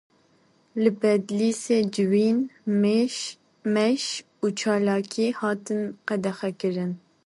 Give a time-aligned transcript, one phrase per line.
[0.81, 2.37] Li Bedlîsê civîn,
[3.73, 4.03] meş
[4.43, 6.91] û çalakî hatin qedexekirin.